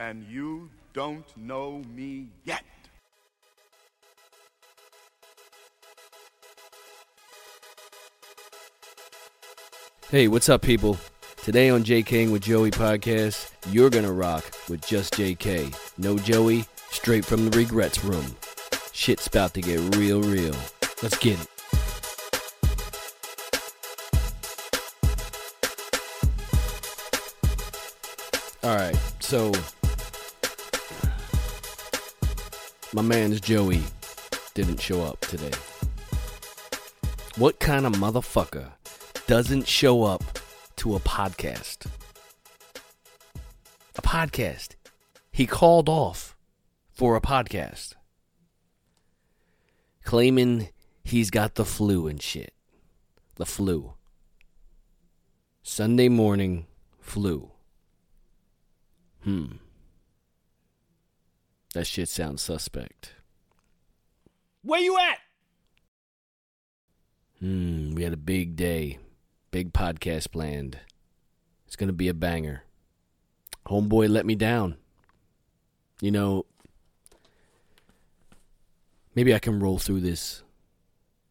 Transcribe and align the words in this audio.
and 0.00 0.24
you 0.24 0.70
don't 0.94 1.26
know 1.36 1.82
me 1.94 2.26
yet. 2.42 2.64
Hey, 10.10 10.26
what's 10.26 10.48
up, 10.48 10.62
people? 10.62 10.96
Today 11.44 11.68
on 11.68 11.84
J 11.84 12.02
King 12.02 12.32
with 12.32 12.42
Joey 12.42 12.70
podcast, 12.70 13.50
you're 13.70 13.90
gonna 13.90 14.12
rock 14.12 14.44
with 14.68 14.84
just 14.86 15.14
JK. 15.14 15.72
No 15.98 16.18
Joey, 16.18 16.64
straight 16.90 17.24
from 17.24 17.48
the 17.48 17.56
regrets 17.56 18.02
room. 18.02 18.36
Shit's 18.92 19.26
about 19.26 19.54
to 19.54 19.60
get 19.60 19.96
real, 19.96 20.22
real. 20.22 20.56
Let's 21.02 21.18
get 21.18 21.38
it. 21.40 21.46
All 28.62 28.76
right, 28.76 28.96
so 29.20 29.52
my 32.92 33.02
man's 33.02 33.40
Joey 33.40 33.82
didn't 34.54 34.80
show 34.80 35.02
up 35.02 35.20
today. 35.20 35.52
What 37.36 37.60
kind 37.60 37.86
of 37.86 37.92
motherfucker 37.92 38.72
doesn't 39.26 39.68
show 39.68 40.02
up 40.02 40.24
to 40.76 40.96
a 40.96 41.00
podcast? 41.00 41.86
A 43.96 44.02
podcast. 44.02 44.74
He 45.30 45.46
called 45.46 45.88
off 45.88 46.36
for 46.92 47.14
a 47.14 47.20
podcast. 47.20 47.94
Claiming 50.02 50.70
he's 51.04 51.30
got 51.30 51.54
the 51.54 51.64
flu 51.64 52.08
and 52.08 52.20
shit. 52.20 52.52
The 53.36 53.46
flu. 53.46 53.92
Sunday 55.62 56.08
morning 56.08 56.66
flu. 57.00 57.52
Hmm. 59.22 59.56
That 61.74 61.86
shit 61.86 62.08
sounds 62.08 62.42
suspect. 62.42 63.14
Where 64.62 64.80
you 64.80 64.98
at? 64.98 65.18
Hmm, 67.38 67.94
we 67.94 68.02
had 68.02 68.12
a 68.12 68.18
big 68.18 68.56
day. 68.56 68.98
Big 69.50 69.72
podcast 69.72 70.30
planned. 70.30 70.78
It's 71.66 71.76
going 71.76 71.88
to 71.88 71.94
be 71.94 72.08
a 72.08 72.14
banger. 72.14 72.64
Homeboy 73.66 74.08
let 74.08 74.26
me 74.26 74.34
down. 74.34 74.76
You 76.00 76.10
know, 76.10 76.46
maybe 79.14 79.34
I 79.34 79.38
can 79.38 79.60
roll 79.60 79.78
through 79.78 80.00
this. 80.00 80.42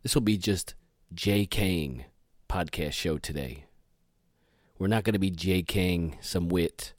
This 0.03 0.15
will 0.15 0.21
be 0.21 0.37
just 0.37 0.73
J. 1.13 1.45
King 1.45 2.05
podcast 2.47 2.93
show 2.93 3.17
today. 3.17 3.65
We're 4.77 4.87
not 4.87 5.03
going 5.03 5.13
to 5.13 5.19
be 5.19 5.31
J. 5.31 5.61
King 5.61 6.17
some 6.21 6.47
wit 6.49 6.93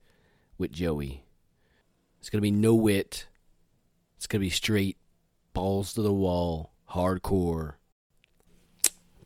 with 0.58 0.72
Joey. 0.72 1.24
It's 2.18 2.28
going 2.28 2.38
to 2.38 2.42
be 2.42 2.50
no 2.50 2.74
wit. 2.74 3.26
It's 4.20 4.26
going 4.26 4.40
to 4.40 4.46
be 4.46 4.50
straight, 4.50 4.98
balls 5.54 5.94
to 5.94 6.02
the 6.02 6.12
wall, 6.12 6.74
hardcore. 6.90 7.76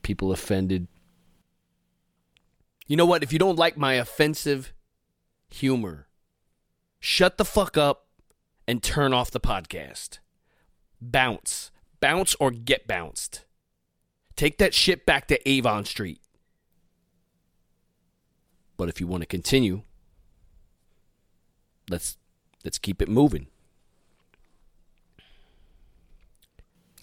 People 0.02 0.30
offended. 0.30 0.86
You 2.86 2.96
know 2.96 3.04
what? 3.04 3.24
If 3.24 3.32
you 3.32 3.40
don't 3.40 3.58
like 3.58 3.76
my 3.76 3.94
offensive 3.94 4.72
humor, 5.50 6.06
shut 7.00 7.38
the 7.38 7.44
fuck 7.44 7.76
up 7.76 8.06
and 8.68 8.84
turn 8.84 9.12
off 9.12 9.32
the 9.32 9.40
podcast. 9.40 10.20
Bounce. 11.00 11.72
Bounce 11.98 12.36
or 12.36 12.52
get 12.52 12.86
bounced. 12.86 13.46
Take 14.36 14.58
that 14.58 14.74
shit 14.74 15.04
back 15.04 15.26
to 15.26 15.48
Avon 15.48 15.84
Street. 15.86 16.20
But 18.76 18.88
if 18.88 19.00
you 19.00 19.08
want 19.08 19.22
to 19.22 19.26
continue, 19.26 19.82
let's 21.90 22.16
let's 22.64 22.78
keep 22.78 23.02
it 23.02 23.08
moving. 23.08 23.48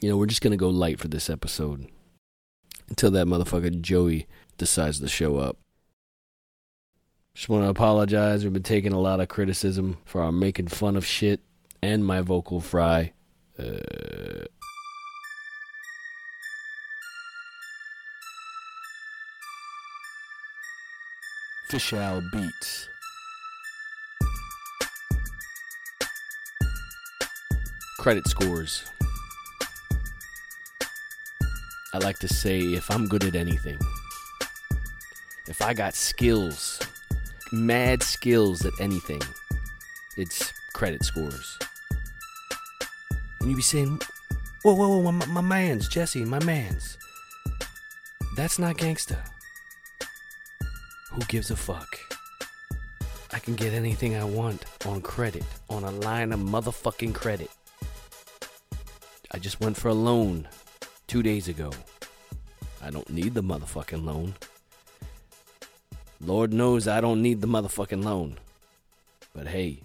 You 0.02 0.10
know, 0.10 0.18
we're 0.18 0.26
just 0.26 0.42
gonna 0.42 0.58
go 0.58 0.70
light 0.70 1.00
for 1.00 1.08
this 1.08 1.30
episode 1.30 1.88
until 2.90 3.12
that 3.12 3.28
motherfucker 3.28 3.80
Joey 3.82 4.28
decides 4.58 5.00
to 5.00 5.08
show 5.08 5.38
up. 5.38 5.58
Just 7.36 7.50
want 7.50 7.64
to 7.64 7.70
apologize. 7.70 8.44
We've 8.44 8.52
been 8.52 8.64
taking 8.64 8.94
a 8.94 9.00
lot 9.00 9.20
of 9.20 9.30
criticism 9.30 9.98
for 10.04 10.22
our 10.22 10.32
making 10.32 10.68
fun 10.68 10.98
of 10.98 11.06
shit 11.06 11.40
and 11.82 12.06
my 12.06 12.22
vocal 12.22 12.60
fry. 12.60 13.14
Uh, 13.58 14.46
Fishal 21.72 22.22
Beats. 22.32 22.90
Credit 28.00 28.28
scores. 28.28 28.84
I 31.94 31.98
like 31.98 32.20
to 32.20 32.28
say 32.30 32.60
if 32.60 32.90
I'm 32.90 33.06
good 33.08 33.26
at 33.26 33.36
anything, 33.36 33.78
if 35.48 35.62
I 35.62 35.74
got 35.74 35.94
skills, 35.94 36.80
mad 37.52 38.02
skills 38.02 38.66
at 38.66 38.72
anything, 38.80 39.22
it's 40.16 40.54
credit 40.74 41.04
scores. 41.04 41.60
And 43.42 43.50
you 43.50 43.58
be 43.58 43.62
saying, 43.62 44.00
whoa, 44.64 44.74
whoa, 44.74 45.00
whoa, 45.00 45.12
my, 45.12 45.26
my 45.26 45.42
man's, 45.42 45.90
Jesse, 45.90 46.24
my 46.24 46.42
man's. 46.46 46.98
That's 48.38 48.58
not 48.58 48.78
gangsta. 48.78 49.18
Who 51.12 51.22
gives 51.28 51.52
a 51.52 51.58
fuck? 51.58 52.00
I 53.34 53.40
can 53.40 53.56
get 53.56 53.74
anything 53.74 54.16
I 54.16 54.24
want 54.24 54.64
on 54.86 55.02
credit, 55.02 55.44
on 55.70 55.84
a 55.84 55.92
line 55.92 56.32
of 56.32 56.40
motherfucking 56.40 57.14
credit. 57.14 57.50
I 59.32 59.40
just 59.40 59.60
went 59.60 59.76
for 59.76 59.90
a 59.90 59.94
loan 59.94 60.48
two 61.12 61.22
days 61.22 61.50
ago. 61.50 61.70
I 62.82 62.90
don't 62.90 63.10
need 63.10 63.34
the 63.34 63.44
motherfucking 63.44 64.06
loan. 64.06 64.34
Lord 66.22 66.54
knows 66.54 66.88
I 66.88 67.02
don't 67.02 67.22
need 67.22 67.42
the 67.42 67.50
motherfucking 67.50 68.02
loan. 68.02 68.40
But 69.34 69.48
hey, 69.48 69.82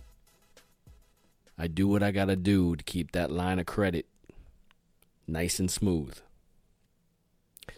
I 1.59 1.67
do 1.67 1.89
what 1.89 2.01
I 2.01 2.13
gotta 2.13 2.37
do 2.37 2.77
to 2.77 2.85
keep 2.85 3.11
that 3.11 3.33
line 3.33 3.59
of 3.59 3.67
credit 3.67 4.07
nice 5.27 5.59
and 5.59 5.69
smooth. 5.69 6.17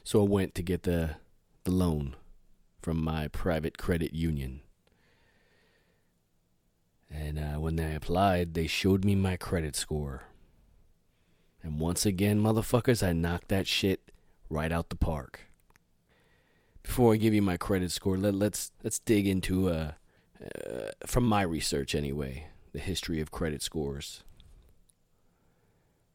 So 0.04 0.20
I 0.20 0.28
went 0.28 0.54
to 0.56 0.62
get 0.62 0.82
the, 0.82 1.16
the 1.65 1.70
loan 1.70 2.16
from 2.82 3.03
my 3.03 3.28
private 3.28 3.78
credit 3.78 4.12
union. 4.12 4.60
And 7.10 7.38
uh, 7.38 7.59
when 7.60 7.80
I 7.80 7.94
applied, 7.94 8.53
they 8.53 8.66
showed 8.66 9.06
me 9.06 9.15
my 9.15 9.38
credit 9.38 9.75
score. 9.75 10.25
And 11.62 11.80
once 11.80 12.06
again, 12.06 12.41
motherfuckers, 12.41 13.06
I 13.06 13.12
knocked 13.12 13.48
that 13.48 13.66
shit 13.66 14.00
right 14.48 14.72
out 14.72 14.91
the 14.91 14.96
park. 14.96 15.41
Before 16.82 17.12
I 17.12 17.16
give 17.16 17.34
you 17.34 17.42
my 17.42 17.56
credit 17.56 17.91
score, 17.91 18.16
let, 18.16 18.34
let's 18.34 18.70
let's 18.82 18.98
dig 18.98 19.26
into 19.26 19.68
uh, 19.68 19.92
uh, 20.42 20.91
from 21.06 21.24
my 21.24 21.42
research 21.42 21.94
anyway, 21.94 22.47
the 22.72 22.78
history 22.78 23.20
of 23.20 23.30
credit 23.30 23.62
scores. 23.62 24.22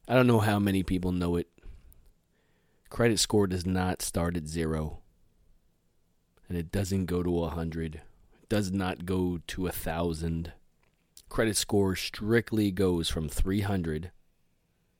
I 0.07 0.15
don't 0.15 0.27
know 0.27 0.39
how 0.39 0.59
many 0.59 0.81
people 0.81 1.11
know 1.11 1.35
it. 1.35 1.47
Credit 2.89 3.19
score 3.19 3.47
does 3.47 3.65
not 3.65 4.01
start 4.01 4.35
at 4.35 4.47
zero, 4.47 4.99
and 6.49 6.57
it 6.57 6.71
doesn't 6.71 7.05
go 7.05 7.21
to 7.21 7.43
a 7.43 7.49
hundred. 7.49 8.01
It 8.41 8.49
does 8.49 8.71
not 8.71 9.05
go 9.05 9.41
to 9.47 9.67
a 9.67 9.71
thousand. 9.71 10.53
Credit 11.29 11.55
score 11.55 11.95
strictly 11.95 12.71
goes 12.71 13.09
from 13.09 13.29
three 13.29 13.61
hundred 13.61 14.11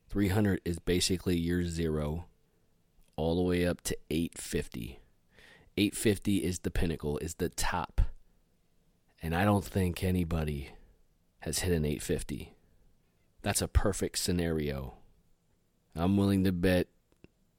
300 0.08 0.60
is 0.64 0.78
basically 0.78 1.36
your 1.36 1.64
zero 1.64 2.26
all 3.16 3.36
the 3.36 3.42
way 3.42 3.66
up 3.66 3.80
to 3.82 3.96
850. 4.10 5.00
850 5.76 6.36
is 6.38 6.60
the 6.60 6.70
pinnacle, 6.70 7.18
is 7.18 7.34
the 7.34 7.48
top. 7.48 8.00
And 9.22 9.34
I 9.34 9.44
don't 9.44 9.64
think 9.64 10.04
anybody 10.04 10.70
has 11.40 11.60
hit 11.60 11.72
an 11.72 11.84
850. 11.84 12.54
That's 13.42 13.62
a 13.62 13.68
perfect 13.68 14.18
scenario. 14.18 14.94
I'm 15.96 16.16
willing 16.16 16.44
to 16.44 16.52
bet 16.52 16.88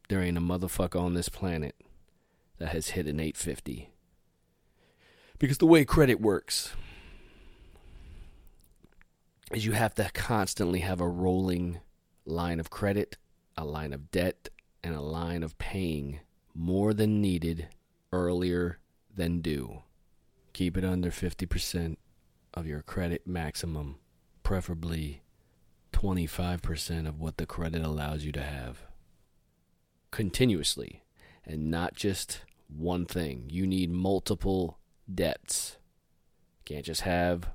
there 0.09 0.21
ain't 0.21 0.37
a 0.37 0.41
motherfucker 0.41 0.99
on 0.99 1.13
this 1.13 1.29
planet 1.29 1.75
that 2.57 2.69
has 2.69 2.89
hit 2.89 3.07
an 3.07 3.19
850. 3.19 3.91
Because 5.37 5.57
the 5.57 5.65
way 5.65 5.83
credit 5.83 6.21
works 6.21 6.73
is 9.51 9.65
you 9.65 9.73
have 9.73 9.95
to 9.95 10.09
constantly 10.13 10.79
have 10.79 11.01
a 11.01 11.07
rolling 11.07 11.79
line 12.25 12.59
of 12.59 12.69
credit, 12.69 13.17
a 13.57 13.65
line 13.65 13.93
of 13.93 14.11
debt, 14.11 14.49
and 14.83 14.95
a 14.95 15.01
line 15.01 15.43
of 15.43 15.57
paying 15.57 16.19
more 16.53 16.93
than 16.93 17.21
needed 17.21 17.67
earlier 18.11 18.79
than 19.13 19.41
due. 19.41 19.81
Keep 20.53 20.77
it 20.77 20.85
under 20.85 21.11
50% 21.11 21.97
of 22.53 22.65
your 22.65 22.81
credit 22.81 23.27
maximum, 23.27 23.97
preferably 24.43 25.21
25% 25.91 27.07
of 27.07 27.19
what 27.19 27.37
the 27.37 27.45
credit 27.45 27.83
allows 27.83 28.23
you 28.23 28.31
to 28.31 28.43
have. 28.43 28.83
Continuously, 30.11 31.03
and 31.45 31.69
not 31.69 31.95
just 31.95 32.41
one 32.67 33.05
thing. 33.05 33.45
You 33.49 33.67
need 33.67 33.91
multiple 33.91 34.77
debts. 35.13 35.77
Can't 36.63 36.85
just 36.85 37.01
have 37.01 37.49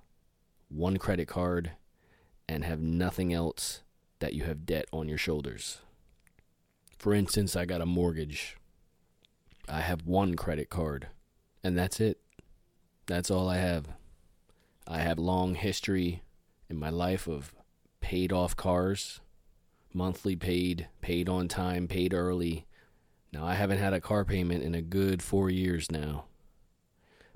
one 0.68 0.98
credit 0.98 1.26
card 1.26 1.72
and 2.48 2.64
have 2.64 2.80
nothing 2.80 3.32
else 3.32 3.82
that 4.20 4.34
you 4.34 4.44
have 4.44 4.64
debt 4.64 4.86
on 4.92 5.08
your 5.08 5.18
shoulders. 5.18 5.80
For 6.98 7.12
instance, 7.12 7.56
I 7.56 7.64
got 7.64 7.80
a 7.80 7.86
mortgage. 7.86 8.56
I 9.68 9.80
have 9.80 10.06
one 10.06 10.36
credit 10.36 10.70
card, 10.70 11.08
and 11.64 11.76
that's 11.76 12.00
it. 12.00 12.20
That's 13.06 13.30
all 13.30 13.48
I 13.48 13.56
have. 13.56 13.88
I 14.86 14.98
have 14.98 15.18
long 15.18 15.54
history 15.54 16.22
in 16.68 16.78
my 16.78 16.90
life 16.90 17.26
of 17.26 17.52
paid 18.00 18.32
off 18.32 18.56
cars, 18.56 19.20
monthly 19.92 20.36
paid, 20.36 20.88
paid 21.00 21.28
on 21.28 21.48
time, 21.48 21.88
paid 21.88 22.12
early. 22.12 22.66
Now 23.32 23.46
I 23.46 23.54
haven't 23.54 23.78
had 23.78 23.92
a 23.92 24.00
car 24.00 24.24
payment 24.24 24.62
in 24.62 24.74
a 24.74 24.82
good 24.82 25.22
4 25.22 25.50
years 25.50 25.90
now. 25.90 26.24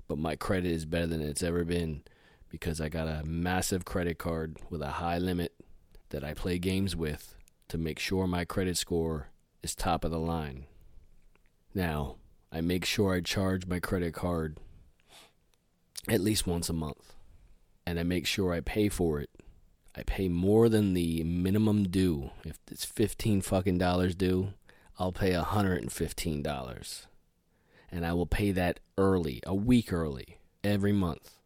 But 0.07 0.19
my 0.19 0.35
credit 0.35 0.71
is 0.71 0.85
better 0.85 1.07
than 1.07 1.21
it's 1.21 1.41
ever 1.41 1.63
been 1.63 2.03
because 2.49 2.79
I 2.79 2.89
got 2.89 3.07
a 3.07 3.23
massive 3.25 3.85
credit 3.85 4.19
card 4.19 4.57
with 4.69 4.81
a 4.81 4.91
high 4.91 5.17
limit 5.17 5.54
that 6.15 6.23
I 6.23 6.33
play 6.33 6.57
games 6.57 6.95
with 6.95 7.35
to 7.67 7.77
make 7.77 7.99
sure 7.99 8.25
my 8.25 8.45
credit 8.45 8.77
score 8.77 9.27
is 9.61 9.75
top 9.75 10.05
of 10.05 10.11
the 10.11 10.17
line. 10.17 10.63
Now, 11.73 12.15
I 12.53 12.61
make 12.61 12.85
sure 12.85 13.13
I 13.13 13.19
charge 13.19 13.67
my 13.67 13.81
credit 13.81 14.13
card 14.13 14.55
at 16.07 16.21
least 16.21 16.47
once 16.47 16.69
a 16.69 16.73
month. 16.73 17.15
And 17.85 17.99
I 17.99 18.03
make 18.03 18.25
sure 18.25 18.53
I 18.53 18.61
pay 18.61 18.87
for 18.87 19.19
it. 19.19 19.29
I 19.93 20.03
pay 20.03 20.29
more 20.29 20.69
than 20.69 20.93
the 20.93 21.21
minimum 21.25 21.89
due. 21.89 22.29
If 22.45 22.59
it's 22.71 22.85
15 22.85 23.41
fucking 23.41 23.77
dollars 23.77 24.15
due, 24.15 24.53
I'll 24.97 25.11
pay 25.11 25.33
$115. 25.33 27.05
And 27.91 28.05
I 28.05 28.13
will 28.13 28.25
pay 28.25 28.51
that 28.53 28.79
early, 28.97 29.41
a 29.45 29.53
week 29.53 29.91
early, 29.91 30.37
every 30.63 30.93
month. 30.93 31.39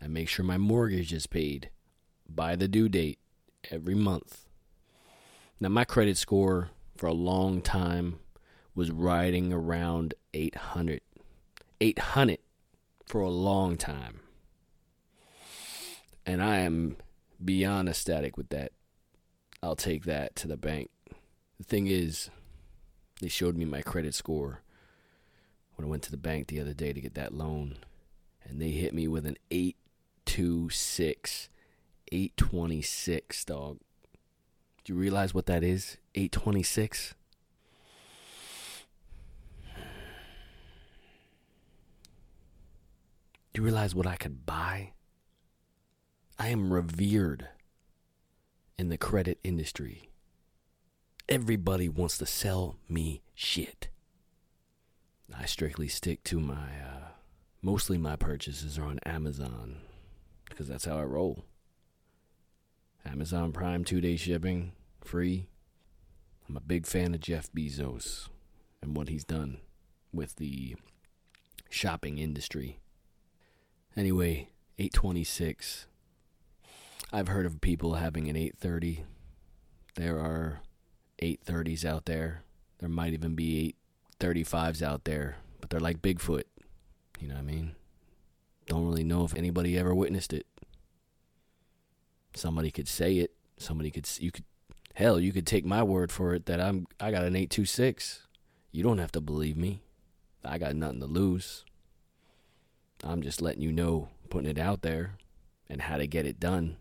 I 0.00 0.06
make 0.06 0.30
sure 0.30 0.42
my 0.42 0.56
mortgage 0.56 1.12
is 1.12 1.26
paid 1.26 1.68
by 2.26 2.56
the 2.56 2.66
due 2.66 2.88
date 2.88 3.18
every 3.70 3.94
month. 3.94 4.46
Now, 5.60 5.68
my 5.68 5.84
credit 5.84 6.16
score 6.16 6.70
for 6.96 7.06
a 7.06 7.12
long 7.12 7.62
time 7.62 8.18
was 8.74 8.90
riding 8.90 9.52
around 9.52 10.14
800. 10.34 11.00
800 11.80 12.38
for 13.06 13.20
a 13.20 13.30
long 13.30 13.76
time. 13.76 14.20
And 16.24 16.42
I 16.42 16.58
am 16.58 16.96
beyond 17.42 17.88
ecstatic 17.88 18.36
with 18.36 18.48
that. 18.50 18.72
I'll 19.62 19.76
take 19.76 20.04
that 20.04 20.36
to 20.36 20.48
the 20.48 20.56
bank. 20.56 20.90
The 21.58 21.64
thing 21.64 21.86
is, 21.86 22.30
they 23.20 23.28
showed 23.28 23.56
me 23.56 23.64
my 23.64 23.80
credit 23.82 24.14
score 24.14 24.62
when 25.76 25.86
I 25.86 25.90
went 25.90 26.02
to 26.04 26.10
the 26.10 26.16
bank 26.16 26.48
the 26.48 26.60
other 26.60 26.74
day 26.74 26.92
to 26.92 27.00
get 27.00 27.14
that 27.14 27.32
loan, 27.34 27.76
and 28.44 28.60
they 28.60 28.70
hit 28.70 28.92
me 28.92 29.08
with 29.08 29.24
an 29.26 29.36
826, 29.50 31.48
826, 32.12 33.44
dog. 33.44 33.78
Do 34.84 34.92
you 34.92 34.98
realize 34.98 35.34
what 35.34 35.46
that 35.46 35.64
is? 35.64 35.96
826? 36.14 37.14
Do 43.52 43.62
you 43.62 43.64
realize 43.64 43.94
what 43.94 44.06
I 44.06 44.16
could 44.16 44.44
buy? 44.44 44.92
I 46.38 46.48
am 46.48 46.72
revered 46.72 47.48
in 48.78 48.90
the 48.90 48.98
credit 48.98 49.38
industry. 49.42 50.10
Everybody 51.28 51.88
wants 51.88 52.18
to 52.18 52.26
sell 52.26 52.76
me 52.88 53.22
shit. 53.34 53.88
I 55.34 55.46
strictly 55.46 55.88
stick 55.88 56.22
to 56.24 56.38
my, 56.38 56.54
uh, 56.54 57.08
mostly 57.62 57.98
my 57.98 58.16
purchases 58.16 58.78
are 58.78 58.84
on 58.84 59.00
Amazon 59.04 59.78
because 60.48 60.68
that's 60.68 60.84
how 60.84 60.98
I 60.98 61.04
roll. 61.04 61.44
Amazon 63.06 63.52
Prime 63.52 63.84
two 63.84 64.00
day 64.00 64.16
shipping, 64.16 64.72
free. 65.00 65.48
I'm 66.48 66.56
a 66.56 66.60
big 66.60 66.86
fan 66.86 67.14
of 67.14 67.20
Jeff 67.20 67.50
Bezos 67.52 68.28
and 68.82 68.96
what 68.96 69.08
he's 69.08 69.24
done 69.24 69.58
with 70.12 70.36
the 70.36 70.76
shopping 71.70 72.18
industry. 72.18 72.80
Anyway, 73.96 74.50
826. 74.78 75.86
I've 77.12 77.28
heard 77.28 77.46
of 77.46 77.60
people 77.60 77.94
having 77.94 78.28
an 78.28 78.36
830. 78.36 79.04
There 79.94 80.18
are 80.18 80.60
830s 81.22 81.84
out 81.84 82.06
there. 82.06 82.42
There 82.78 82.88
might 82.88 83.14
even 83.14 83.34
be 83.34 83.76
835s 84.20 84.82
out 84.82 85.04
there, 85.04 85.36
but 85.60 85.70
they're 85.70 85.80
like 85.80 86.02
Bigfoot. 86.02 86.44
You 87.18 87.28
know 87.28 87.34
what 87.34 87.40
I 87.40 87.44
mean? 87.44 87.76
Don't 88.66 88.86
really 88.86 89.04
know 89.04 89.24
if 89.24 89.34
anybody 89.34 89.78
ever 89.78 89.94
witnessed 89.94 90.32
it. 90.32 90.46
Somebody 92.36 92.70
could 92.70 92.86
say 92.86 93.16
it. 93.18 93.32
Somebody 93.56 93.90
could 93.90 94.06
you 94.20 94.30
could 94.30 94.44
hell, 94.94 95.18
you 95.18 95.32
could 95.32 95.46
take 95.46 95.64
my 95.64 95.82
word 95.82 96.12
for 96.12 96.34
it 96.34 96.44
that 96.46 96.60
I'm 96.60 96.86
I 97.00 97.10
got 97.10 97.24
an 97.24 97.34
826. 97.34 98.26
You 98.72 98.82
don't 98.82 98.98
have 98.98 99.12
to 99.12 99.22
believe 99.22 99.56
me. 99.56 99.80
I 100.44 100.58
got 100.58 100.76
nothing 100.76 101.00
to 101.00 101.06
lose. 101.06 101.64
I'm 103.02 103.22
just 103.22 103.40
letting 103.40 103.62
you 103.62 103.72
know, 103.72 104.10
putting 104.28 104.50
it 104.50 104.58
out 104.58 104.82
there, 104.82 105.16
and 105.68 105.80
how 105.82 105.96
to 105.96 106.06
get 106.06 106.26
it 106.26 106.38
done, 106.38 106.76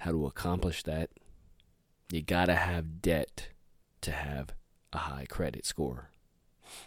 how 0.00 0.10
to 0.10 0.26
accomplish 0.26 0.82
that. 0.84 1.10
You 2.10 2.22
gotta 2.22 2.54
have 2.54 3.02
debt 3.02 3.48
to 4.00 4.10
have 4.10 4.54
a 4.92 4.98
high 4.98 5.26
credit 5.28 5.66
score. 5.66 6.10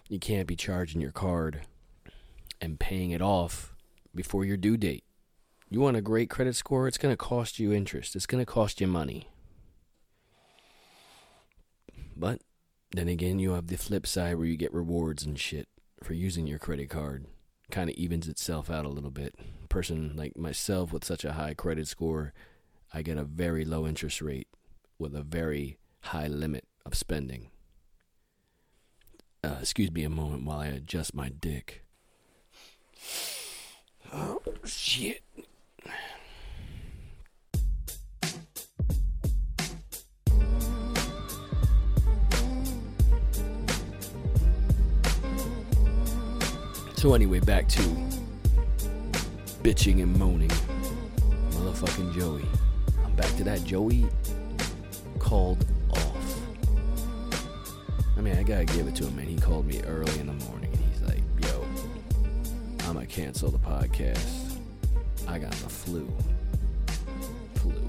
You 0.07 0.17
can't 0.17 0.47
be 0.47 0.55
charging 0.55 1.01
your 1.01 1.11
card 1.11 1.61
and 2.59 2.79
paying 2.79 3.11
it 3.11 3.21
off 3.21 3.75
before 4.15 4.43
your 4.43 4.57
due 4.57 4.77
date. 4.77 5.03
You 5.69 5.79
want 5.79 5.97
a 5.97 6.01
great 6.01 6.29
credit 6.29 6.55
score, 6.55 6.87
it's 6.87 6.97
going 6.97 7.13
to 7.13 7.17
cost 7.17 7.59
you 7.59 7.71
interest, 7.71 8.15
it's 8.15 8.25
going 8.25 8.43
to 8.43 8.51
cost 8.51 8.81
you 8.81 8.87
money. 8.87 9.29
But 12.15 12.41
then 12.91 13.07
again, 13.07 13.37
you 13.37 13.51
have 13.51 13.67
the 13.67 13.77
flip 13.77 14.07
side 14.07 14.35
where 14.35 14.47
you 14.47 14.57
get 14.57 14.73
rewards 14.73 15.23
and 15.23 15.39
shit 15.39 15.67
for 16.03 16.13
using 16.13 16.47
your 16.47 16.59
credit 16.59 16.89
card 16.89 17.27
kind 17.69 17.89
of 17.89 17.95
evens 17.95 18.27
itself 18.27 18.69
out 18.69 18.85
a 18.85 18.89
little 18.89 19.11
bit. 19.11 19.35
Person 19.69 20.13
like 20.15 20.35
myself 20.35 20.91
with 20.91 21.05
such 21.05 21.23
a 21.23 21.33
high 21.33 21.53
credit 21.53 21.87
score, 21.87 22.33
I 22.91 23.03
get 23.03 23.17
a 23.17 23.23
very 23.23 23.63
low 23.63 23.85
interest 23.85 24.21
rate 24.21 24.47
with 24.97 25.15
a 25.15 25.21
very 25.21 25.77
high 26.01 26.27
limit 26.27 26.65
of 26.85 26.95
spending. 26.95 27.51
Uh, 29.43 29.57
excuse 29.61 29.91
me 29.91 30.03
a 30.03 30.09
moment 30.09 30.45
while 30.45 30.59
I 30.59 30.67
adjust 30.67 31.13
my 31.13 31.29
dick. 31.29 31.85
Oh, 34.11 34.41
shit. 34.65 35.21
So 46.99 47.13
anyway, 47.13 47.39
back 47.39 47.65
to 47.69 47.81
bitching 49.63 50.03
and 50.03 50.13
moaning. 50.19 50.49
Motherfucking 51.51 52.13
Joey. 52.13 52.45
I'm 53.05 53.15
back 53.15 53.33
to 53.37 53.45
that. 53.45 53.63
Joey 53.63 54.05
called 55.17 55.65
off. 55.91 56.41
I 58.17 58.19
mean, 58.19 58.35
I 58.35 58.43
gotta 58.43 58.65
give 58.65 58.85
it 58.85 58.95
to 58.95 59.05
him, 59.05 59.15
man. 59.15 59.27
He 59.27 59.37
called 59.37 59.65
me 59.65 59.81
early 59.83 60.19
in 60.19 60.27
the 60.27 60.45
morning 60.47 60.73
and 60.73 60.83
he's 60.91 61.01
like, 61.03 61.21
yo, 61.41 61.65
I'm 62.79 62.95
gonna 62.95 63.05
cancel 63.05 63.49
the 63.49 63.59
podcast. 63.59 64.57
I 65.25 65.39
got 65.39 65.51
the 65.51 65.69
flu. 65.69 66.05
Flu. 67.55 67.81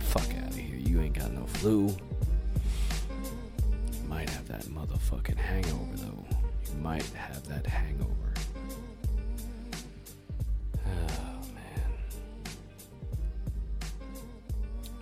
Fuck 0.00 0.28
out 0.42 0.50
of 0.50 0.56
here. 0.56 0.76
You 0.76 1.00
ain't 1.00 1.18
got 1.18 1.32
no 1.32 1.46
flu. 1.46 1.88
Might 4.06 4.28
have 4.28 4.46
that 4.48 4.64
motherfucking 4.64 5.38
hangover, 5.38 5.96
though 5.96 6.35
might 6.82 7.04
have 7.14 7.46
that 7.48 7.66
hangover. 7.66 8.34
Oh, 10.86 11.40
man. 11.54 11.92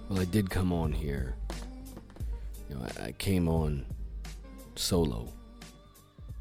Well, 0.08 0.20
I 0.20 0.24
did 0.24 0.50
come 0.50 0.72
on 0.72 0.92
here. 0.92 1.34
You 2.68 2.76
know, 2.76 2.86
I, 3.00 3.06
I 3.06 3.12
came 3.12 3.48
on 3.48 3.86
solo 4.76 5.32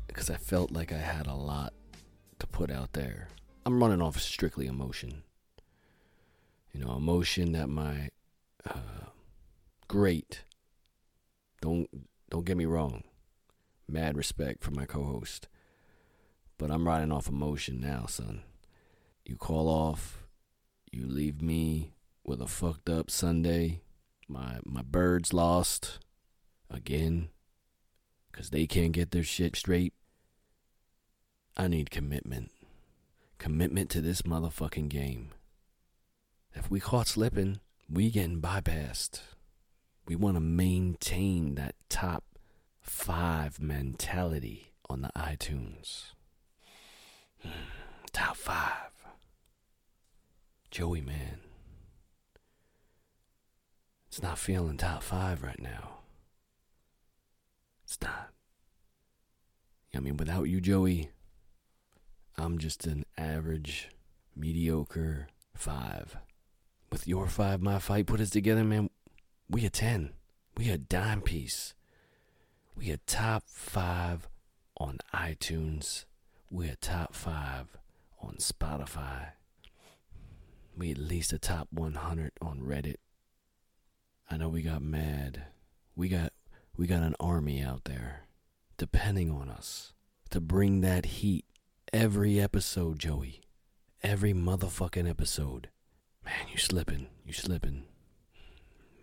because 0.08 0.30
I 0.30 0.36
felt 0.36 0.72
like 0.72 0.92
I 0.92 0.98
had 0.98 1.28
a 1.28 1.36
lot 1.36 1.74
to 2.40 2.48
put 2.48 2.72
out 2.72 2.94
there. 2.94 3.28
I'm 3.66 3.82
running 3.82 4.02
off 4.02 4.20
strictly 4.20 4.68
emotion. 4.68 5.24
You 6.74 6.84
know, 6.84 6.96
emotion 6.96 7.52
that 7.54 7.70
my 7.70 8.10
uh, 8.70 9.10
great. 9.88 10.44
Don't 11.62 11.88
don't 12.30 12.46
get 12.46 12.58
me 12.58 12.66
wrong 12.66 13.04
mad 13.88 14.18
respect 14.18 14.64
for 14.64 14.72
my 14.72 14.86
co-host. 14.86 15.48
But 16.58 16.72
I'm 16.72 16.88
riding 16.88 17.12
off 17.12 17.28
emotion 17.28 17.80
now, 17.80 18.06
son. 18.06 18.44
You 19.26 19.36
call 19.36 19.68
off, 19.68 20.28
you 20.92 21.08
leave 21.08 21.42
me 21.42 21.94
with 22.24 22.42
a 22.42 22.48
fucked 22.48 22.90
up 22.90 23.10
Sunday. 23.10 23.82
My 24.28 24.60
my 24.66 24.82
birds 24.82 25.34
lost 25.34 26.00
again 26.70 27.30
cuz 28.32 28.50
they 28.50 28.66
can't 28.66 28.94
get 28.94 29.12
their 29.12 29.24
shit 29.24 29.56
straight. 29.56 29.94
I 31.56 31.68
need 31.68 31.92
commitment. 31.92 32.52
Commitment 33.38 33.90
to 33.92 34.02
this 34.02 34.22
motherfucking 34.24 34.90
game. 34.90 35.32
If 36.54 36.70
we 36.70 36.80
caught 36.80 37.08
slipping, 37.08 37.60
we 37.90 38.10
getting 38.10 38.42
bypassed. 38.42 39.22
We 40.08 40.16
want 40.16 40.36
to 40.36 40.42
maintain 40.42 41.56
that 41.56 41.76
top 41.90 42.24
five 42.84 43.60
mentality 43.60 44.74
on 44.90 45.02
the 45.02 45.12
iTunes. 45.16 46.12
Hmm, 47.42 47.50
top 48.12 48.38
five. 48.38 48.92
Joey, 50.70 51.02
man. 51.02 51.40
It's 54.08 54.22
not 54.22 54.38
feeling 54.38 54.78
top 54.78 55.02
five 55.02 55.42
right 55.42 55.60
now. 55.60 56.02
It's 57.84 57.98
not. 58.02 58.30
I 59.96 60.00
mean, 60.00 60.18
without 60.18 60.44
you, 60.44 60.62
Joey, 60.62 61.10
I'm 62.38 62.58
just 62.58 62.86
an 62.86 63.06
average, 63.18 63.90
mediocre 64.36 65.28
five. 65.56 66.18
With 66.92 67.08
your 67.08 67.28
five, 67.28 67.62
my 67.62 67.80
fight 67.80 68.06
put 68.06 68.20
us 68.20 68.30
together, 68.30 68.64
man, 68.64 68.90
we 69.50 69.66
a 69.66 69.70
10. 69.70 70.12
We 70.58 70.70
a 70.70 70.78
dime 70.78 71.22
piece. 71.22 71.74
We 72.76 72.92
are 72.92 72.98
top 73.06 73.44
five 73.48 74.28
on 74.78 74.98
iTunes. 75.14 76.06
We 76.50 76.70
are 76.70 76.76
top 76.76 77.14
five 77.14 77.78
on 78.20 78.36
Spotify. 78.40 79.34
We 80.76 80.92
at 80.92 80.98
least 80.98 81.32
a 81.34 81.40
top 81.40 81.68
100 81.72 82.32
on 82.42 82.60
Reddit. 82.62 82.96
I 84.30 84.38
know 84.38 84.50
we 84.50 84.64
got 84.64 84.82
mad. 84.82 85.44
We 85.96 86.10
got 86.10 86.34
we 86.76 86.88
got 86.88 87.04
an 87.04 87.16
army 87.20 87.62
out 87.62 87.84
there 87.84 88.24
depending 88.78 89.30
on 89.30 89.50
us 89.50 89.94
to 90.32 90.42
bring 90.42 90.82
that 90.82 91.06
heat 91.06 91.46
every 91.94 92.40
episode, 92.40 92.98
Joey. 92.98 93.42
Every 94.02 94.34
motherfucking 94.34 95.08
episode. 95.08 95.70
Man, 96.26 96.48
you 96.52 96.58
slipping. 96.58 97.08
You 97.24 97.34
slipping. 97.34 97.84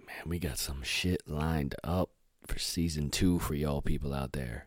Man, 0.06 0.24
we 0.26 0.38
got 0.40 0.58
some 0.58 0.82
shit 0.82 1.22
lined 1.26 1.76
up 1.84 2.10
for 2.50 2.59
season 2.59 3.11
two 3.11 3.38
for 3.38 3.54
y'all 3.54 3.80
people 3.80 4.12
out 4.12 4.33
there. 4.33 4.64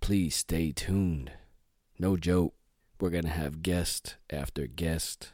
Please 0.00 0.36
stay 0.36 0.72
tuned. 0.72 1.32
No 1.98 2.18
joke. 2.18 2.54
We're 3.00 3.08
going 3.08 3.24
to 3.24 3.30
have 3.30 3.62
guest 3.62 4.16
after 4.30 4.66
guest. 4.66 5.32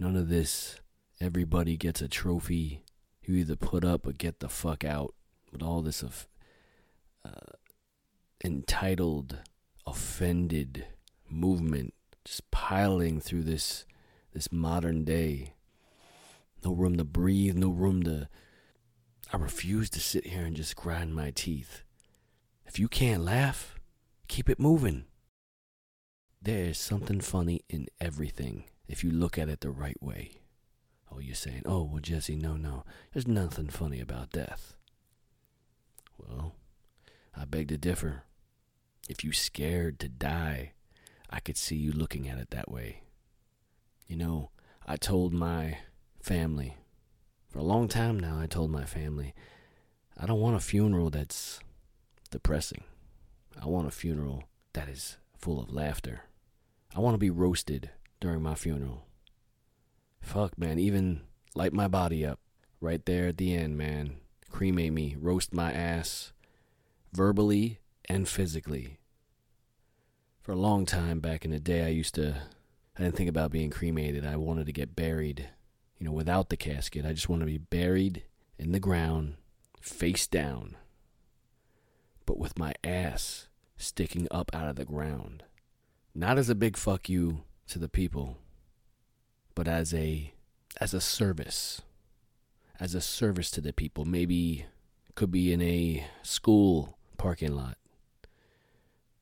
None 0.00 0.16
of 0.16 0.28
this. 0.28 0.80
Everybody 1.20 1.76
gets 1.76 2.02
a 2.02 2.08
trophy. 2.08 2.82
You 3.22 3.36
either 3.36 3.54
put 3.54 3.84
up 3.84 4.04
or 4.06 4.12
get 4.12 4.40
the 4.40 4.48
fuck 4.48 4.84
out. 4.84 5.14
With 5.52 5.62
all 5.62 5.80
this 5.80 6.02
of 6.02 6.26
uh, 7.24 7.54
entitled, 8.44 9.38
offended 9.86 10.86
movement 11.30 11.94
just 12.24 12.50
piling 12.50 13.20
through 13.20 13.44
this 13.44 13.84
this 14.34 14.50
modern 14.50 15.04
day. 15.04 15.54
No 16.64 16.72
room 16.72 16.96
to 16.96 17.04
breathe, 17.04 17.56
no 17.56 17.70
room 17.70 18.02
to 18.02 18.28
I 19.32 19.36
refuse 19.38 19.90
to 19.90 20.00
sit 20.00 20.26
here 20.28 20.44
and 20.44 20.56
just 20.56 20.76
grind 20.76 21.14
my 21.14 21.30
teeth. 21.30 21.82
If 22.64 22.78
you 22.78 22.88
can't 22.88 23.24
laugh, 23.24 23.78
keep 24.28 24.48
it 24.48 24.60
moving. 24.60 25.04
There 26.40 26.64
is 26.64 26.78
something 26.78 27.20
funny 27.20 27.62
in 27.68 27.88
everything 28.00 28.64
if 28.86 29.02
you 29.02 29.10
look 29.10 29.36
at 29.36 29.48
it 29.48 29.60
the 29.60 29.70
right 29.70 30.00
way. 30.00 30.32
Oh, 31.10 31.18
you're 31.18 31.34
saying, 31.34 31.62
oh, 31.66 31.82
well, 31.82 32.00
Jesse, 32.00 32.36
no, 32.36 32.56
no. 32.56 32.84
There's 33.12 33.26
nothing 33.26 33.68
funny 33.68 34.00
about 34.00 34.30
death. 34.30 34.76
Well, 36.18 36.54
I 37.36 37.44
beg 37.44 37.68
to 37.68 37.78
differ. 37.78 38.24
If 39.08 39.24
you're 39.24 39.32
scared 39.32 39.98
to 40.00 40.08
die, 40.08 40.72
I 41.30 41.40
could 41.40 41.56
see 41.56 41.76
you 41.76 41.92
looking 41.92 42.28
at 42.28 42.38
it 42.38 42.50
that 42.50 42.70
way. 42.70 43.02
You 44.06 44.16
know, 44.16 44.50
I 44.86 44.96
told 44.96 45.32
my 45.32 45.78
family, 46.22 46.76
for 47.56 47.60
a 47.60 47.64
long 47.64 47.88
time 47.88 48.20
now, 48.20 48.38
I 48.38 48.46
told 48.46 48.70
my 48.70 48.84
family, 48.84 49.32
I 50.14 50.26
don't 50.26 50.42
want 50.42 50.56
a 50.56 50.60
funeral 50.60 51.08
that's 51.08 51.58
depressing. 52.30 52.84
I 53.58 53.64
want 53.64 53.88
a 53.88 53.90
funeral 53.90 54.44
that 54.74 54.90
is 54.90 55.16
full 55.38 55.58
of 55.58 55.72
laughter. 55.72 56.24
I 56.94 57.00
want 57.00 57.14
to 57.14 57.18
be 57.18 57.30
roasted 57.30 57.88
during 58.20 58.42
my 58.42 58.56
funeral. 58.56 59.06
Fuck, 60.20 60.58
man, 60.58 60.78
even 60.78 61.22
light 61.54 61.72
my 61.72 61.88
body 61.88 62.26
up 62.26 62.40
right 62.78 63.02
there 63.06 63.28
at 63.28 63.38
the 63.38 63.54
end, 63.54 63.78
man. 63.78 64.16
Cremate 64.50 64.92
me, 64.92 65.16
roast 65.18 65.54
my 65.54 65.72
ass, 65.72 66.34
verbally 67.14 67.78
and 68.04 68.28
physically. 68.28 68.98
For 70.42 70.52
a 70.52 70.56
long 70.56 70.84
time 70.84 71.20
back 71.20 71.46
in 71.46 71.52
the 71.52 71.58
day, 71.58 71.86
I 71.86 71.88
used 71.88 72.16
to, 72.16 72.36
I 72.98 73.02
didn't 73.02 73.16
think 73.16 73.30
about 73.30 73.50
being 73.50 73.70
cremated. 73.70 74.26
I 74.26 74.36
wanted 74.36 74.66
to 74.66 74.72
get 74.72 74.94
buried, 74.94 75.48
you 75.98 76.06
know, 76.06 76.12
without 76.12 76.48
the 76.48 76.56
casket. 76.56 77.06
I 77.06 77.12
just 77.12 77.28
want 77.28 77.40
to 77.40 77.46
be 77.46 77.58
buried 77.58 78.22
in 78.58 78.72
the 78.72 78.80
ground, 78.80 79.34
face 79.80 80.26
down, 80.26 80.76
but 82.24 82.38
with 82.38 82.58
my 82.58 82.74
ass 82.82 83.48
sticking 83.76 84.26
up 84.30 84.54
out 84.54 84.68
of 84.68 84.76
the 84.76 84.84
ground. 84.84 85.42
Not 86.14 86.38
as 86.38 86.48
a 86.48 86.54
big 86.54 86.76
fuck 86.76 87.08
you 87.08 87.42
to 87.68 87.78
the 87.78 87.88
people, 87.88 88.38
but 89.54 89.68
as 89.68 89.92
a 89.92 90.32
as 90.80 90.94
a 90.94 91.00
service. 91.00 91.82
As 92.78 92.94
a 92.94 93.00
service 93.00 93.50
to 93.52 93.60
the 93.62 93.72
people. 93.72 94.04
Maybe 94.04 94.66
could 95.14 95.30
be 95.30 95.52
in 95.52 95.62
a 95.62 96.06
school 96.22 96.98
parking 97.16 97.56
lot. 97.56 97.78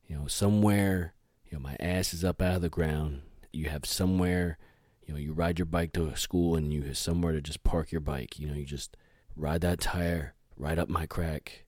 You 0.09 0.17
know, 0.17 0.27
somewhere, 0.27 1.15
you 1.47 1.57
know, 1.57 1.63
my 1.63 1.77
ass 1.79 2.13
is 2.13 2.25
up 2.25 2.43
out 2.43 2.57
of 2.57 2.63
the 2.63 2.69
ground. 2.69 3.23
You 3.53 3.69
have 3.69 3.87
somewhere, 3.87 4.59
you 5.07 5.13
know, 5.13 5.21
you 5.21 5.33
ride 5.33 5.59
your 5.59 5.67
bike 5.67 5.93
to 5.93 6.07
a 6.07 6.17
school 6.17 6.57
and 6.57 6.73
you 6.73 6.83
have 6.83 6.97
somewhere 6.97 7.33
to 7.33 7.41
just 7.41 7.63
park 7.63 7.93
your 7.93 8.01
bike. 8.01 8.39
You 8.39 8.49
know, 8.49 8.55
you 8.55 8.65
just 8.65 8.97
ride 9.37 9.61
that 9.61 9.81
tire, 9.81 10.35
ride 10.57 10.79
up 10.79 10.89
my 10.89 11.07
crack, 11.07 11.65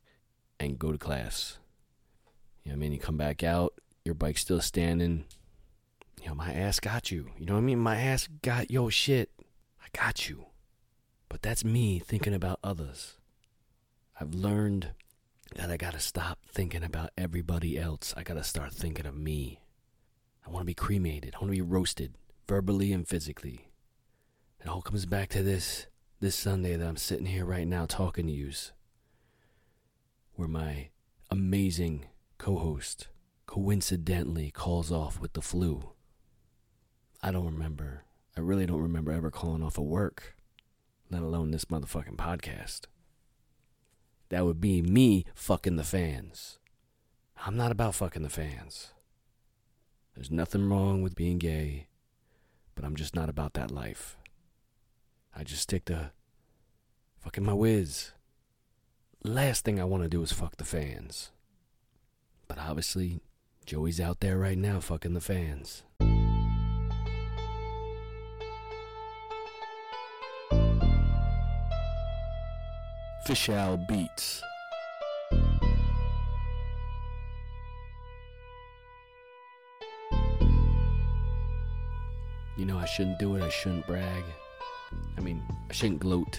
and 0.59 0.78
go 0.78 0.93
to 0.93 0.99
class. 0.99 1.59
You 2.64 2.71
know 2.71 2.76
I 2.76 2.78
mean? 2.78 2.93
You 2.93 2.99
come 2.99 3.16
back 3.16 3.43
out, 3.43 3.75
your 4.05 4.14
bike's 4.14 4.40
still 4.40 4.61
standing. 4.61 5.25
You 6.23 6.28
know, 6.28 6.35
my 6.35 6.52
ass 6.52 6.81
got 6.81 7.11
you. 7.11 7.31
You 7.38 7.47
know 7.47 7.55
what 7.55 7.61
I 7.61 7.62
mean? 7.62 7.78
My 7.78 7.97
ass 7.97 8.28
got 8.43 8.71
your 8.71 8.90
shit. 8.90 9.31
I 9.81 9.87
got 9.97 10.28
you. 10.28 10.47
But 11.28 11.43
that's 11.43 11.64
me 11.64 11.99
thinking 11.99 12.35
about 12.35 12.59
others. 12.64 13.19
I've 14.19 14.35
learned 14.35 14.90
that 15.55 15.71
I 15.71 15.76
gotta 15.76 16.00
stop 16.00 16.38
thinking 16.49 16.83
about 16.83 17.11
everybody 17.16 17.78
else. 17.78 18.14
I 18.16 18.23
gotta 18.23 18.43
start 18.43 18.73
thinking 18.73 19.07
of 19.07 19.14
me. 19.14 19.61
I 20.47 20.50
wanna 20.50 20.64
be 20.64 20.75
cremated. 20.75 21.35
I 21.35 21.38
wanna 21.38 21.52
be 21.52 21.61
roasted, 21.61 22.14
verbally 22.47 22.93
and 22.93 23.07
physically. 23.07 23.69
It 24.61 24.69
all 24.69 24.83
comes 24.83 25.07
back 25.07 25.29
to 25.31 25.43
this 25.43 25.87
this 26.21 26.37
Sunday 26.37 26.76
that 26.76 26.87
I'm 26.87 26.97
sitting 26.97 27.26
here 27.26 27.45
right 27.45 27.67
now 27.67 27.87
talking 27.87 28.26
to 28.26 28.33
yous. 28.33 28.73
Where 30.35 30.49
my 30.49 30.91
amazing 31.31 32.07
co 32.38 32.57
host 32.57 33.09
coincidentally 33.47 34.50
calls 34.50 34.91
off 34.91 35.21
with 35.21 35.35
the 35.35 35.43
flu. 35.43 35.91
I 37.23 37.31
don't 37.31 37.47
remember. 37.47 38.05
I 38.37 38.41
really 38.41 38.67
don't 38.67 38.83
remember 38.83 39.12
ever 39.12 39.31
calling 39.31 39.62
off 39.62 39.79
of 39.79 39.85
work, 39.85 40.37
let 41.11 41.23
alone 41.23 41.50
this 41.50 41.67
motherfucking 41.67 42.17
podcast. 42.17 42.83
That 44.29 44.45
would 44.45 44.61
be 44.61 44.83
me 44.83 45.25
fucking 45.35 45.76
the 45.76 45.85
fans. 45.85 46.59
I'm 47.45 47.57
not 47.57 47.73
about 47.73 47.95
fucking 47.95 48.23
the 48.23 48.29
fans. 48.29 48.93
There's 50.15 50.31
nothing 50.31 50.69
wrong 50.69 51.03
with 51.03 51.15
being 51.15 51.38
gay, 51.38 51.87
but 52.76 52.85
I'm 52.85 52.95
just 52.95 53.16
not 53.16 53.28
about 53.28 53.54
that 53.54 53.73
life. 53.73 54.16
I 55.35 55.42
just 55.42 55.62
stick 55.62 55.87
to 55.87 56.12
fucking 57.18 57.45
my 57.45 57.54
whiz. 57.54 58.12
Last 59.25 59.64
thing 59.64 59.80
I 59.80 59.85
want 59.85 60.04
to 60.04 60.09
do 60.09 60.23
is 60.23 60.30
fuck 60.30 60.56
the 60.56 60.64
fans. 60.64 61.33
But 62.47 62.59
obviously, 62.59 63.21
Joey's 63.64 64.00
out 64.00 64.21
there 64.21 64.38
right 64.38 64.56
now 64.56 64.78
fucking 64.78 65.14
the 65.14 65.21
fans. 65.21 65.83
Fishal 73.26 73.88
Beats. 73.88 74.40
I 82.87 82.88
shouldn't 82.88 83.19
do 83.19 83.35
it. 83.35 83.43
I 83.43 83.49
shouldn't 83.49 83.85
brag. 83.85 84.23
I 85.19 85.21
mean, 85.21 85.43
I 85.69 85.73
shouldn't 85.73 85.99
gloat. 85.99 86.38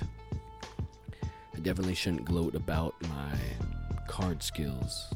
I 1.54 1.60
definitely 1.62 1.94
shouldn't 1.94 2.24
gloat 2.24 2.56
about 2.56 2.96
my 3.01 3.38
card 4.08 4.42
skills. 4.42 5.13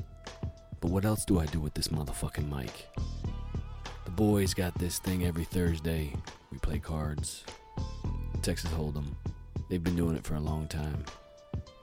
But 0.82 0.92
what 0.92 1.06
else 1.06 1.24
do 1.24 1.40
I 1.40 1.46
do 1.46 1.62
with 1.62 1.74
this 1.74 1.88
motherfucking 1.88 2.54
mic? 2.54 2.90
The 4.04 4.12
boys 4.12 4.54
got 4.54 4.78
this 4.78 5.00
thing 5.00 5.24
every 5.26 5.46
Thursday. 5.46 6.14
We 6.52 6.58
play 6.58 6.80
cards. 6.80 7.46
Texas 8.42 8.72
Hold'em. 8.72 9.16
They've 9.70 9.82
been 9.82 9.96
doing 9.96 10.18
it 10.18 10.26
for 10.26 10.36
a 10.36 10.42
long 10.42 10.68
time. 10.68 11.06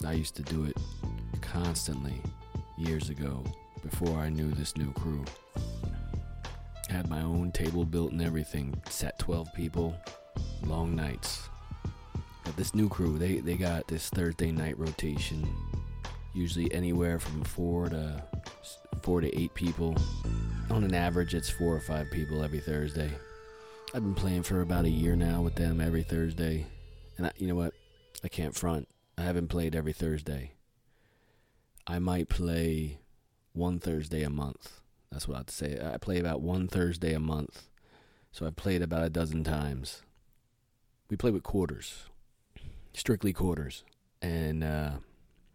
I 0.05 0.13
used 0.13 0.37
to 0.37 0.43
do 0.43 0.67
it 0.67 0.77
constantly 1.41 2.21
years 2.77 3.09
ago 3.09 3.43
before 3.83 4.19
I 4.19 4.29
knew 4.29 4.51
this 4.51 4.77
new 4.77 4.93
crew. 4.93 5.25
Had 6.89 7.11
my 7.11 7.21
own 7.21 7.53
table 7.53 7.85
built 7.85 8.13
and 8.13 8.23
everything, 8.23 8.75
sat 8.89 9.18
12 9.29 9.53
people, 9.53 9.95
long 10.65 10.97
nights. 10.97 11.51
this 12.57 12.75
new 12.75 12.89
crew. 12.89 13.19
They 13.19 13.41
they 13.41 13.59
got 13.59 13.87
this 13.87 14.09
Thursday 14.09 14.51
night 14.51 14.79
rotation. 14.79 15.47
Usually 16.33 16.73
anywhere 16.73 17.19
from 17.19 17.45
four 17.45 17.91
to 17.91 18.25
four 19.03 19.21
to 19.21 19.39
eight 19.39 19.53
people. 19.53 19.95
On 20.71 20.83
an 20.83 20.95
average, 20.95 21.35
it's 21.35 21.51
four 21.51 21.77
or 21.77 21.81
five 21.81 22.11
people 22.11 22.43
every 22.43 22.61
Thursday. 22.61 23.11
I've 23.93 24.03
been 24.03 24.15
playing 24.15 24.45
for 24.45 24.63
about 24.63 24.87
a 24.87 24.91
year 24.91 25.15
now 25.15 25.43
with 25.43 25.57
them 25.57 25.79
every 25.79 26.05
Thursday, 26.05 26.65
and 27.19 27.27
I, 27.27 27.33
you 27.37 27.49
know 27.49 27.55
what? 27.55 27.75
I 28.25 28.29
can't 28.29 28.57
front. 28.57 28.89
I 29.19 29.25
haven't 29.25 29.49
played 29.49 29.77
every 29.77 29.93
Thursday. 29.93 30.53
I 31.87 31.99
might 31.99 32.31
play 32.31 33.01
one 33.53 33.79
Thursday 33.79 34.23
a 34.23 34.31
month. 34.31 34.81
That's 35.13 35.29
what 35.29 35.37
I'd 35.37 35.51
say. 35.51 35.79
I 35.79 35.99
play 35.99 36.19
about 36.19 36.41
one 36.41 36.67
Thursday 36.67 37.13
a 37.13 37.21
month. 37.21 37.69
So 38.39 38.47
I've 38.47 38.55
played 38.55 38.83
about 38.83 39.03
a 39.03 39.11
dozen 39.11 39.43
times. 39.43 40.03
We 41.11 41.17
play 41.17 41.33
with 41.33 41.43
quarters, 41.43 42.05
strictly 42.95 43.33
quarters. 43.33 43.83
And 44.23 44.63
uh, 44.63 44.91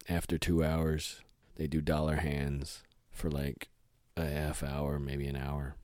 after 0.09 0.37
two 0.37 0.65
hours, 0.65 1.21
they 1.55 1.65
do 1.65 1.79
dollar 1.79 2.15
hands 2.15 2.83
for 3.09 3.31
like 3.31 3.69
a 4.17 4.25
half 4.25 4.63
hour, 4.63 4.99
maybe 4.99 5.27
an 5.27 5.37
hour. 5.37 5.77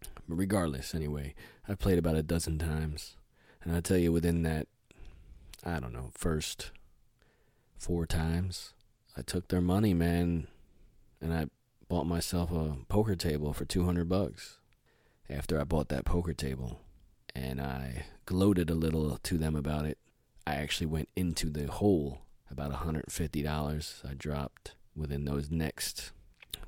But 0.00 0.34
regardless, 0.34 0.96
anyway, 0.96 1.36
I've 1.68 1.78
played 1.78 1.98
about 1.98 2.16
a 2.16 2.24
dozen 2.24 2.58
times. 2.58 3.14
And 3.62 3.72
I 3.76 3.80
tell 3.80 3.98
you, 3.98 4.10
within 4.10 4.42
that, 4.42 4.66
I 5.64 5.78
don't 5.78 5.92
know, 5.92 6.10
first 6.12 6.72
four 7.78 8.04
times, 8.04 8.72
I 9.16 9.22
took 9.22 9.46
their 9.46 9.60
money, 9.60 9.94
man, 9.94 10.48
and 11.20 11.32
I 11.32 11.46
bought 11.88 12.08
myself 12.08 12.50
a 12.50 12.78
poker 12.88 13.14
table 13.14 13.52
for 13.52 13.64
200 13.64 14.08
bucks. 14.08 14.57
After 15.30 15.60
I 15.60 15.64
bought 15.64 15.88
that 15.88 16.06
poker 16.06 16.32
table 16.32 16.80
and 17.34 17.60
I 17.60 18.06
gloated 18.24 18.70
a 18.70 18.74
little 18.74 19.18
to 19.24 19.36
them 19.36 19.54
about 19.54 19.84
it, 19.84 19.98
I 20.46 20.54
actually 20.54 20.86
went 20.86 21.10
into 21.14 21.50
the 21.50 21.66
hole 21.70 22.22
about 22.50 22.72
$150 22.72 24.10
I 24.10 24.14
dropped 24.14 24.74
within 24.96 25.26
those 25.26 25.50
next 25.50 26.12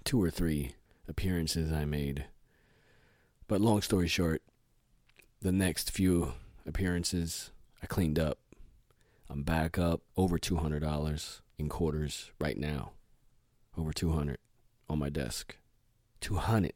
two 0.04 0.22
or 0.22 0.30
three 0.30 0.74
appearances 1.08 1.72
I 1.72 1.86
made. 1.86 2.26
But 3.48 3.62
long 3.62 3.80
story 3.80 4.08
short, 4.08 4.42
the 5.40 5.52
next 5.52 5.90
few 5.90 6.34
appearances 6.66 7.50
I 7.82 7.86
cleaned 7.86 8.18
up. 8.18 8.38
I'm 9.30 9.42
back 9.42 9.78
up 9.78 10.02
over 10.16 10.38
$200 10.38 11.40
in 11.58 11.68
quarters 11.68 12.30
right 12.38 12.58
now. 12.58 12.92
Over 13.76 13.92
200 13.92 14.36
on 14.88 14.98
my 14.98 15.08
desk. 15.08 15.56
200 16.20 16.72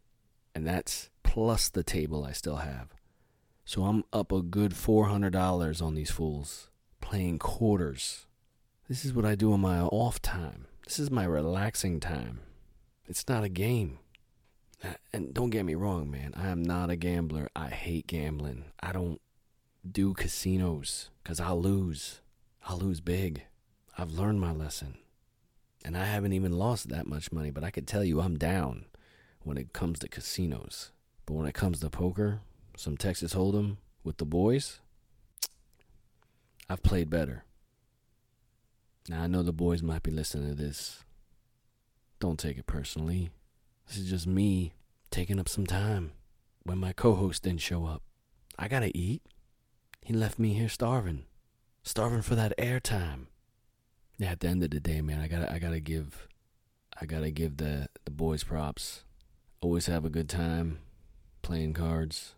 and 0.55 0.67
that's 0.67 1.11
plus 1.23 1.69
the 1.69 1.83
table 1.83 2.25
I 2.25 2.33
still 2.33 2.57
have. 2.57 2.89
So 3.65 3.85
I'm 3.85 4.05
up 4.13 4.31
a 4.31 4.43
good 4.43 4.73
$400 4.73 5.83
on 5.83 5.95
these 5.95 6.11
fools 6.11 6.71
playing 7.01 7.39
quarters. 7.39 8.27
This 8.89 9.05
is 9.05 9.15
what 9.15 9.25
I 9.25 9.35
do 9.35 9.53
on 9.53 9.61
my 9.61 9.81
off 9.81 10.21
time. 10.21 10.67
This 10.85 10.99
is 10.99 11.11
my 11.11 11.25
relaxing 11.25 11.99
time. 11.99 12.41
It's 13.07 13.27
not 13.29 13.45
a 13.45 13.49
game. 13.49 13.99
Uh, 14.83 14.95
and 15.13 15.33
don't 15.33 15.51
get 15.51 15.65
me 15.65 15.75
wrong, 15.75 16.11
man. 16.11 16.35
I 16.37 16.49
am 16.49 16.63
not 16.63 16.91
a 16.91 16.97
gambler. 16.97 17.49
I 17.57 17.69
hate 17.69 18.07
gambling. 18.07 18.67
I 18.81 18.93
don't 18.93 19.21
do 19.91 20.13
casinos 20.13 21.11
because 21.23 21.41
I'll 21.41 21.61
lose. 21.61 22.21
I'll 22.67 22.79
lose 22.79 23.01
big. 23.01 23.45
I've 23.97 24.13
learned 24.13 24.41
my 24.41 24.53
lesson. 24.53 24.99
And 25.85 25.97
I 25.97 26.05
haven't 26.05 26.33
even 26.33 26.53
lost 26.53 26.89
that 26.89 27.07
much 27.07 27.33
money, 27.33 27.51
but 27.51 27.65
I 27.65 27.71
could 27.71 27.87
tell 27.87 28.05
you 28.05 28.21
I'm 28.21 28.39
down 28.39 28.87
when 29.45 29.57
it 29.57 29.73
comes 29.73 29.99
to 30.01 30.09
casinos. 30.09 30.91
But 31.27 31.35
when 31.35 31.47
it 31.47 31.55
comes 31.55 31.81
to 31.81 31.91
poker, 31.91 32.41
some 32.77 32.97
Texas 32.97 33.35
Hold'em 33.35 33.77
with 34.03 34.17
the 34.17 34.25
boys, 34.25 34.81
I've 36.69 36.83
played 36.83 37.09
better. 37.11 37.45
Now 39.09 39.23
I 39.23 39.27
know 39.27 39.43
the 39.43 39.53
boys 39.53 39.83
might 39.83 40.03
be 40.03 40.11
listening 40.11 40.49
to 40.49 40.55
this. 40.55 41.05
Don't 42.21 42.39
take 42.39 42.59
it 42.59 42.67
personally. 42.67 43.31
This 43.87 43.99
is 43.99 44.11
just 44.11 44.27
me 44.27 44.73
taking 45.11 45.39
up 45.39 45.49
some 45.49 45.67
time 45.67 46.13
when 46.63 46.79
my 46.79 46.93
co-host 46.93 47.43
didn't 47.43 47.61
show 47.61 47.85
up. 47.85 48.03
I 48.59 48.69
gotta 48.69 48.97
eat. 48.97 49.23
He 50.03 50.13
left 50.13 50.39
me 50.39 50.55
here 50.55 50.69
starving, 50.69 51.25
starving 51.83 52.23
for 52.23 52.35
that 52.35 52.57
airtime. 52.59 53.27
Yeah, 54.19 54.33
at 54.33 54.41
the 54.41 54.49
end 54.49 54.63
of 54.63 54.71
the 54.71 54.81
day, 54.81 55.01
man, 55.01 55.21
I 55.21 55.29
gotta, 55.29 55.53
I 55.53 55.59
gotta 55.59 55.81
give, 55.81 56.29
I 57.01 57.07
gotta 57.07 57.31
give 57.31 57.59
the 57.59 57.89
the 58.05 58.11
boys 58.11 58.45
props. 58.45 59.04
Always 59.65 59.87
have 59.87 60.05
a 60.05 60.11
good 60.11 60.29
time 60.29 60.81
playing 61.41 61.73
cards. 61.73 62.35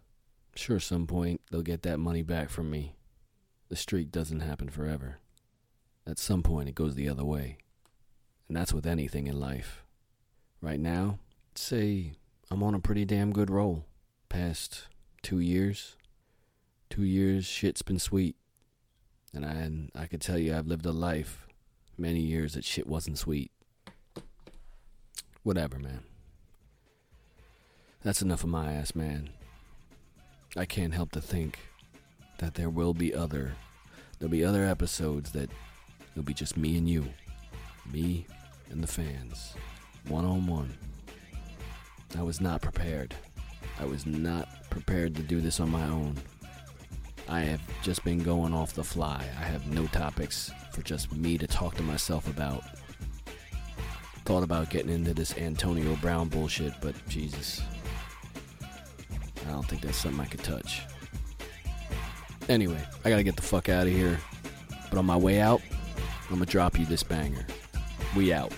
Sure, 0.55 0.79
some 0.79 1.09
point 1.09 1.41
they'll 1.51 1.61
get 1.61 1.83
that 1.83 1.99
money 1.99 2.23
back 2.23 2.49
from 2.51 2.71
me. 2.71 2.95
The 3.69 3.75
streak 3.75 4.13
doesn't 4.13 4.43
happen 4.43 4.69
forever. 4.69 5.19
At 6.07 6.21
some 6.21 6.45
point, 6.45 6.69
it 6.69 6.77
goes 6.77 6.95
the 6.95 7.09
other 7.09 7.25
way. 7.25 7.59
And 8.47 8.57
that's 8.57 8.73
with 8.73 8.87
anything 8.87 9.27
in 9.27 9.41
life. 9.41 9.83
Right 10.61 10.79
now, 10.79 11.19
say 11.57 12.13
I'm 12.49 12.63
on 12.63 12.77
a 12.77 12.79
pretty 12.79 13.05
damn 13.05 13.33
good 13.33 13.51
roll. 13.51 13.87
Past 14.29 14.87
two 15.21 15.41
years. 15.41 15.97
Two 16.91 17.03
years, 17.03 17.45
shit's 17.45 17.83
been 17.83 17.99
sweet. 17.99 18.37
And 19.35 19.91
I, 19.97 20.01
I 20.01 20.07
could 20.07 20.21
tell 20.21 20.39
you 20.39 20.55
I've 20.55 20.69
lived 20.69 20.87
a 20.87 20.93
life 20.93 21.49
many 21.99 22.21
years 22.21 22.55
that 22.55 22.65
shit 22.65 22.87
wasn't 22.87 23.19
sweet. 23.19 23.51
Whatever, 25.43 25.81
man. 25.81 26.05
That's 28.03 28.23
enough 28.23 28.45
of 28.45 28.51
my 28.51 28.73
ass, 28.73 28.95
man. 28.95 29.31
I 30.57 30.65
can't 30.65 30.95
help 30.95 31.13
to 31.13 31.21
think 31.21 31.59
that 32.39 32.55
there 32.55 32.71
will 32.71 32.95
be 32.95 33.15
other 33.15 33.53
there'll 34.19 34.31
be 34.31 34.45
other 34.45 34.65
episodes 34.65 35.33
that 35.33 35.51
it'll 36.13 36.25
be 36.25 36.35
just 36.35 36.57
me 36.57 36.79
and 36.79 36.89
you. 36.89 37.05
Me 37.93 38.27
and 38.71 38.83
the 38.83 38.87
fans. 38.87 39.55
One 40.09 40.25
on 40.25 40.47
one. 40.47 40.77
I 42.19 42.23
was 42.23 42.41
not 42.41 42.63
prepared. 42.63 43.15
I 43.79 43.85
was 43.85 44.07
not 44.07 44.49
prepared 44.71 45.15
to 45.17 45.23
do 45.23 45.41
this 45.41 45.61
on 45.61 45.71
my 45.71 45.85
own. 45.85 46.17
I 47.29 47.41
have 47.41 47.61
just 47.83 48.05
been 48.05 48.23
going 48.23 48.55
off 48.55 48.73
the 48.73 48.85
fly. 48.85 49.25
I 49.39 49.45
have 49.45 49.67
no 49.67 49.87
topics 49.89 50.53
for 50.73 50.83
just 50.83 51.13
me 51.13 51.37
to 51.39 51.47
talk 51.47 51.75
to 51.75 51.83
myself 51.83 52.29
about. 52.29 52.63
Thought 54.25 54.45
about 54.45 54.71
getting 54.71 54.93
into 54.93 55.13
this 55.13 55.37
Antonio 55.37 55.97
Brown 55.97 56.29
bullshit, 56.29 56.73
but 56.81 56.95
Jesus. 57.09 57.63
Don't 59.67 59.81
think 59.81 59.83
that's 59.83 59.99
something 59.99 60.21
I 60.21 60.27
could 60.27 60.45
touch. 60.45 60.83
Anyway, 62.49 62.81
I 63.05 63.11
gotta 63.11 63.25
get 63.25 63.35
the 63.35 63.43
fuck 63.43 63.69
out 63.69 63.89
of 63.89 63.93
here. 63.93 64.17
But 64.91 64.99
on 65.01 65.05
my 65.05 65.17
way 65.17 65.41
out, 65.41 65.61
I'm 66.31 66.37
gonna 66.37 66.47
drop 66.47 66.79
you 66.79 66.87
this 66.87 67.03
banger. 67.03 67.45
We 68.17 68.33
out. 68.33 68.53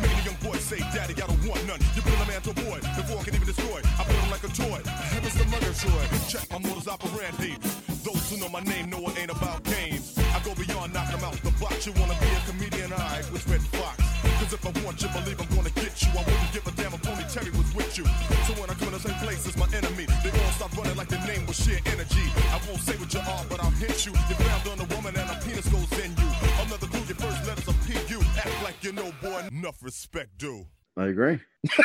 Making 0.00 0.16
the 0.18 0.24
young 0.30 0.40
boys 0.42 0.62
say, 0.62 0.78
Daddy, 0.94 1.14
I 1.14 1.26
don't 1.26 1.44
want 1.46 1.66
none. 1.66 1.80
You 1.94 2.02
build 2.02 2.20
a 2.22 2.26
man 2.26 2.40
to 2.42 2.50
a 2.50 2.54
boy 2.54 2.78
before 2.96 3.18
I 3.18 3.22
can 3.24 3.34
even 3.34 3.46
destroy. 3.46 3.80
I 3.98 4.04
build 4.06 4.22
him 4.22 4.30
like 4.30 4.44
a 4.44 4.52
toy. 4.54 4.80
Heaven's 4.86 5.34
the 5.34 5.44
toy 5.78 6.04
Check 6.28 6.50
my 6.52 6.58
modus 6.58 6.88
operandi. 6.88 7.56
Those 8.04 8.30
who 8.30 8.38
know 8.38 8.48
my 8.48 8.60
name 8.60 8.90
know 8.90 9.00
it 9.08 9.18
ain't 9.18 9.30
about 9.30 9.64
games. 9.64 10.16
I 10.18 10.40
go 10.44 10.54
beyond 10.54 10.92
knocking 10.92 11.16
them 11.16 11.24
out 11.24 11.34
the 11.42 11.50
box. 11.60 11.86
You 11.86 11.92
wanna 11.98 12.16
be 12.20 12.26
a 12.26 12.40
comedian? 12.46 12.92
I 12.92 13.22
was 13.32 13.46
Redd 13.48 13.62
Foxx. 13.62 13.97
Cause 14.38 14.52
if 14.54 14.64
I 14.64 14.70
want 14.84 15.02
you, 15.02 15.08
believe 15.08 15.40
I'm 15.40 15.48
gonna 15.56 15.70
get 15.70 16.00
you. 16.02 16.08
I 16.14 16.22
wouldn't 16.22 16.52
give 16.52 16.66
a 16.66 16.70
damn 16.78 16.94
if 16.94 17.02
Tony 17.02 17.24
Terry 17.26 17.50
was 17.50 17.74
with 17.74 17.98
you. 17.98 18.04
So 18.46 18.54
when 18.60 18.70
I 18.70 18.74
come 18.74 18.88
in 18.88 18.94
the 18.94 19.00
same 19.00 19.18
place 19.18 19.44
as 19.46 19.56
my 19.56 19.66
enemy, 19.74 20.06
they 20.22 20.30
all 20.30 20.52
stop 20.54 20.76
running 20.76 20.96
like 20.96 21.08
their 21.08 21.24
name 21.26 21.44
was 21.46 21.56
sheer 21.58 21.80
energy. 21.86 22.22
I 22.54 22.60
won't 22.68 22.80
say 22.80 22.94
what 22.96 23.12
you 23.12 23.20
are, 23.20 23.44
but 23.50 23.60
I'll 23.60 23.70
hit 23.82 24.06
you. 24.06 24.12
You 24.12 24.34
found 24.38 24.68
on 24.68 24.78
a 24.78 24.84
woman 24.94 25.16
and 25.18 25.28
a 25.28 25.34
penis 25.42 25.66
goes 25.68 25.90
in 25.98 26.14
you. 26.14 26.28
Another 26.62 26.86
clue, 26.86 27.02
your 27.10 27.18
first 27.18 27.44
letters 27.46 27.66
are 27.66 27.74
P-U. 27.86 28.20
Act 28.38 28.62
like 28.62 28.78
you 28.82 28.92
know, 28.92 29.10
boy. 29.20 29.42
Enough 29.50 29.82
respect, 29.82 30.38
dude. 30.38 30.66
I 30.96 31.06
agree. 31.06 31.40